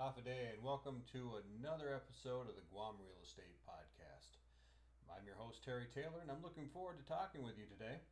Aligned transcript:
Hafa 0.00 0.20
Adai, 0.26 0.50
and 0.50 0.62
welcome 0.62 1.02
to 1.14 1.38
another 1.38 1.94
episode 1.94 2.50
of 2.50 2.56
the 2.58 2.66
Guam 2.66 2.98
Real 2.98 3.14
Estate 3.22 3.54
Podcast. 3.62 4.42
I'm 5.06 5.22
your 5.22 5.38
host, 5.38 5.62
Terry 5.62 5.86
Taylor, 5.86 6.18
and 6.18 6.30
I'm 6.34 6.42
looking 6.42 6.66
forward 6.74 6.98
to 6.98 7.06
talking 7.06 7.42
with 7.46 7.54
you 7.58 7.66
today. 7.70 8.02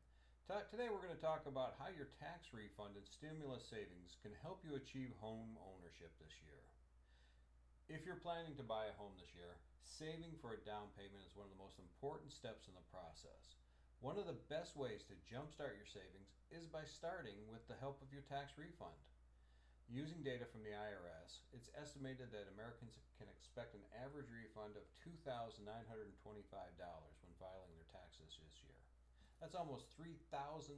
Ta- 0.47 0.63
Today, 0.71 0.87
we're 0.91 1.03
going 1.03 1.15
to 1.15 1.19
talk 1.19 1.43
about 1.47 1.75
how 1.83 1.91
your 1.91 2.07
tax 2.23 2.55
refund 2.55 2.95
and 2.95 3.07
stimulus 3.07 3.67
savings 3.67 4.15
can 4.23 4.31
help 4.43 4.63
you 4.63 4.79
achieve 4.79 5.11
home 5.19 5.59
ownership 5.59 6.15
this 6.23 6.39
year. 6.47 6.63
If 7.91 8.07
you're 8.07 8.23
planning 8.23 8.55
to 8.57 8.63
buy 8.63 8.87
a 8.87 8.95
home 8.95 9.19
this 9.19 9.35
year, 9.35 9.59
saving 9.83 10.39
for 10.39 10.55
a 10.55 10.63
down 10.63 10.87
payment 10.95 11.27
is 11.27 11.35
one 11.35 11.51
of 11.51 11.55
the 11.55 11.59
most 11.63 11.83
important 11.83 12.31
steps 12.31 12.71
in 12.71 12.79
the 12.79 12.91
process. 12.95 13.59
One 13.99 14.19
of 14.23 14.27
the 14.31 14.39
best 14.47 14.79
ways 14.79 15.03
to 15.11 15.19
jumpstart 15.27 15.75
your 15.75 15.91
savings 15.91 16.31
is 16.55 16.67
by 16.71 16.87
starting 16.87 17.43
with 17.51 17.67
the 17.67 17.79
help 17.83 17.99
of 18.03 18.15
your 18.15 18.23
tax 18.31 18.55
refund. 18.55 18.99
Using 19.91 20.23
data 20.25 20.47
from 20.49 20.63
the 20.63 20.73
IRS, 20.73 21.43
it's 21.53 21.73
estimated 21.75 22.31
that 22.31 22.53
Americans 22.55 22.97
can 23.19 23.29
expect 23.29 23.75
an 23.75 23.85
average 23.99 24.31
refund 24.33 24.79
of 24.79 24.87
$2,925 25.03 25.63
when 25.63 27.33
filing 27.39 27.73
their 27.77 27.91
taxes 27.93 28.39
this 28.41 28.57
year. 28.63 28.79
That's 29.43 29.59
almost 29.59 29.91
$3,000 29.99 30.23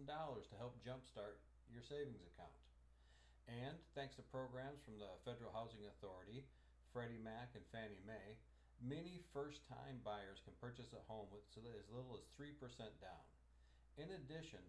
to 0.09 0.57
help 0.57 0.81
jumpstart 0.81 1.39
your 1.69 1.85
savings 1.85 2.25
account. 2.25 2.59
And 3.45 3.77
thanks 3.93 4.17
to 4.17 4.25
programs 4.33 4.81
from 4.81 4.97
the 4.97 5.13
Federal 5.23 5.53
Housing 5.53 5.85
Authority, 5.85 6.49
Freddie 6.97 7.21
Mac, 7.21 7.53
and 7.53 7.65
Fannie 7.69 8.01
Mae, 8.09 8.41
many 8.81 9.21
first 9.37 9.69
time 9.69 10.01
buyers 10.01 10.41
can 10.43 10.57
purchase 10.59 10.97
a 10.97 11.05
home 11.07 11.29
with 11.29 11.45
as 11.55 11.93
little 11.93 12.17
as 12.17 12.25
3% 12.41 12.57
down. 13.05 13.25
In 14.01 14.11
addition, 14.17 14.65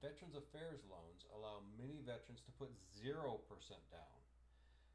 Veterans 0.00 0.32
Affairs 0.32 0.80
loans 0.88 1.28
allow 1.28 1.60
many 1.76 2.00
veterans 2.00 2.40
to 2.48 2.56
put 2.56 2.72
0% 3.04 3.12
down. 3.92 4.18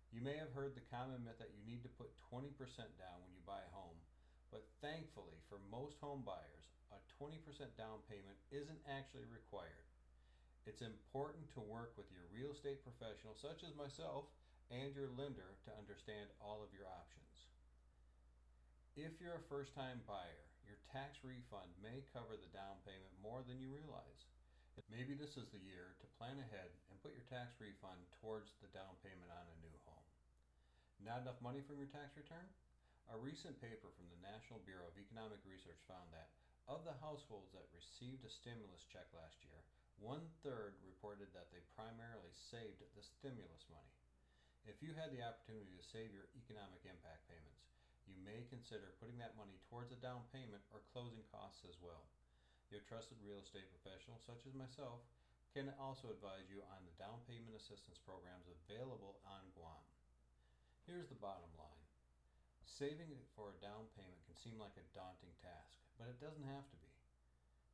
You 0.09 0.25
may 0.25 0.33
have 0.33 0.49
heard 0.49 0.73
the 0.73 0.89
common 0.89 1.21
myth 1.21 1.37
that 1.37 1.53
you 1.53 1.61
need 1.61 1.85
to 1.85 1.97
put 2.01 2.09
20% 2.33 2.57
down 2.97 3.21
when 3.21 3.29
you 3.37 3.45
buy 3.45 3.61
a 3.61 3.75
home, 3.77 4.01
but 4.49 4.65
thankfully 4.81 5.37
for 5.45 5.61
most 5.69 6.01
home 6.01 6.25
buyers, 6.25 6.65
a 6.89 6.97
20% 7.21 7.37
down 7.77 8.01
payment 8.09 8.33
isn't 8.49 8.81
actually 8.89 9.29
required. 9.29 9.85
It's 10.65 10.81
important 10.81 11.53
to 11.53 11.61
work 11.61 11.93
with 11.93 12.09
your 12.09 12.25
real 12.33 12.49
estate 12.49 12.81
professional, 12.81 13.37
such 13.37 13.61
as 13.61 13.77
myself, 13.77 14.25
and 14.73 14.89
your 14.97 15.13
lender 15.13 15.53
to 15.69 15.77
understand 15.77 16.33
all 16.41 16.65
of 16.65 16.73
your 16.73 16.89
options. 16.89 17.45
If 18.97 19.21
you're 19.21 19.37
a 19.37 19.51
first 19.53 19.77
time 19.77 20.01
buyer, 20.09 20.49
your 20.65 20.81
tax 20.89 21.21
refund 21.21 21.69
may 21.77 22.01
cover 22.09 22.33
the 22.33 22.49
down 22.49 22.81
payment 22.81 23.13
more 23.21 23.45
than 23.45 23.61
you 23.61 23.69
realize. 23.69 24.25
Maybe 24.95 25.11
this 25.11 25.35
is 25.35 25.51
the 25.51 25.59
year 25.59 25.91
to 25.99 26.15
plan 26.15 26.39
ahead 26.39 26.71
and 26.87 27.03
put 27.03 27.11
your 27.11 27.27
tax 27.27 27.59
refund 27.59 27.99
towards 28.23 28.55
the 28.63 28.71
down 28.71 28.95
payment 29.03 29.27
on 29.27 29.43
a 29.43 29.61
new 29.63 29.75
home. 29.83 30.07
Not 31.03 31.19
enough 31.19 31.43
money 31.43 31.59
from 31.63 31.77
your 31.77 31.91
tax 31.91 32.15
return? 32.15 32.47
A 33.11 33.19
recent 33.19 33.59
paper 33.59 33.91
from 33.93 34.07
the 34.07 34.23
National 34.23 34.63
Bureau 34.63 34.87
of 34.87 34.97
Economic 34.97 35.43
Research 35.43 35.83
found 35.85 36.09
that 36.15 36.31
of 36.65 36.81
the 36.87 36.97
households 36.97 37.53
that 37.53 37.69
received 37.75 38.25
a 38.25 38.31
stimulus 38.31 38.87
check 38.89 39.05
last 39.13 39.37
year, 39.45 39.61
one 40.01 40.25
third 40.41 40.73
reported 40.81 41.29
that 41.37 41.53
they 41.53 41.61
primarily 41.77 42.33
saved 42.33 42.81
the 42.81 43.05
stimulus 43.05 43.69
money. 43.69 43.93
If 44.65 44.81
you 44.81 44.97
had 44.97 45.13
the 45.13 45.21
opportunity 45.21 45.77
to 45.77 45.91
save 45.93 46.09
your 46.09 46.25
economic 46.33 46.81
impact 46.89 47.29
payments, 47.29 47.69
you 48.09 48.17
may 48.25 48.49
consider 48.49 48.97
putting 48.97 49.21
that 49.21 49.37
money 49.37 49.61
towards 49.69 49.93
a 49.93 50.01
down 50.01 50.25
payment 50.33 50.65
or 50.73 50.81
closing 50.89 51.21
costs 51.29 51.61
as 51.69 51.77
well. 51.77 52.09
Your 52.75 52.83
trusted 52.91 53.15
real 53.23 53.39
estate 53.39 53.71
professional, 53.71 54.19
such 54.19 54.43
as 54.43 54.51
myself, 54.51 54.99
can 55.55 55.71
also 55.79 56.11
advise 56.11 56.51
you 56.51 56.59
on 56.75 56.83
the 56.83 56.91
down 56.99 57.23
payment 57.23 57.55
assistance 57.55 57.95
programs 58.03 58.51
available 58.51 59.15
on 59.23 59.47
Guam. 59.55 59.79
Here's 60.83 61.07
the 61.07 61.15
bottom 61.23 61.47
line 61.55 61.87
saving 62.67 63.15
for 63.31 63.55
a 63.55 63.61
down 63.63 63.87
payment 63.95 64.19
can 64.27 64.35
seem 64.35 64.59
like 64.59 64.75
a 64.75 64.91
daunting 64.91 65.31
task, 65.39 65.71
but 65.95 66.11
it 66.11 66.19
doesn't 66.19 66.51
have 66.51 66.67
to 66.67 66.75
be. 66.83 66.91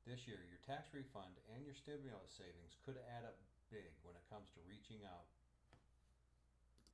This 0.06 0.30
year, 0.30 0.38
your 0.46 0.62
tax 0.70 0.94
refund 0.94 1.34
and 1.50 1.66
your 1.66 1.74
stimulus 1.74 2.38
savings 2.38 2.78
could 2.86 3.02
add 3.10 3.26
up 3.26 3.42
big 3.74 3.90
when 4.06 4.14
it 4.14 4.30
comes 4.30 4.54
to 4.54 4.70
reaching 4.70 5.02
out. 5.10 5.26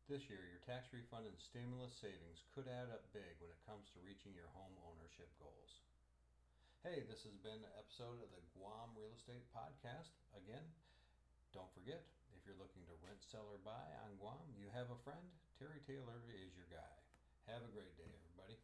This 0.07 0.31
year, 0.31 0.47
your 0.47 0.63
tax 0.63 0.95
refund 0.95 1.27
and 1.27 1.35
stimulus 1.35 1.91
savings 1.99 2.47
could 2.55 2.71
add 2.71 2.87
up 2.87 3.03
big 3.11 3.35
when 3.43 3.51
it 3.51 3.67
comes 3.67 3.91
to 3.91 3.99
reaching 4.07 4.31
your 4.31 4.47
home 4.55 4.79
ownership 4.87 5.27
goals. 5.43 5.83
Hey, 6.85 7.01
this 7.09 7.25
has 7.25 7.33
been 7.41 7.65
an 7.65 7.73
episode 7.73 8.21
of 8.21 8.29
the 8.29 8.45
Guam 8.53 8.93
Real 8.93 9.09
Estate 9.17 9.49
Podcast. 9.49 10.13
Again, 10.37 10.61
don't 11.49 11.73
forget, 11.73 12.05
if 12.37 12.45
you're 12.45 12.59
looking 12.61 12.85
to 12.85 12.93
rent, 13.01 13.17
sell, 13.25 13.49
or 13.49 13.57
buy 13.65 13.81
on 14.05 14.13
Guam, 14.21 14.45
you 14.53 14.69
have 14.77 14.93
a 14.93 15.01
friend. 15.01 15.25
Terry 15.57 15.81
Taylor 15.89 16.21
is 16.29 16.53
your 16.53 16.69
guy. 16.69 16.95
Have 17.49 17.65
a 17.65 17.73
great 17.73 17.97
day, 17.97 18.05
everybody. 18.05 18.61